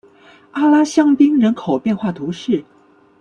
[0.53, 2.65] 阿拉香槟人口变化图示